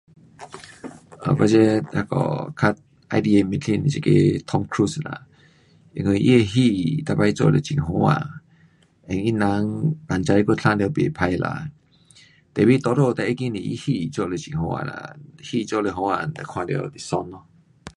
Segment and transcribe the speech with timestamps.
[1.21, 1.53] 呃我这
[1.97, 2.15] 那个
[2.59, 4.09] 较喜欢的明星是这个
[4.49, 5.27] Tom Cruise 啦，
[5.93, 6.55] 因为他的戏
[7.19, 8.27] 每次做了很好看。
[9.07, 9.45] 因为他人，
[10.09, 11.69] 人才有生得不错啦。
[12.55, 14.93] tapi 多数最要紧他戏是做了很好看啦。
[15.01, 15.01] 啊，
[15.47, 16.73] 戏做了好看，哒看就
[17.07, 17.35] 爽咯。